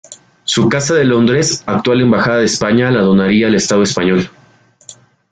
[0.45, 4.31] Su casa de Londres, actual Embajada de España, la donaría al Estado español.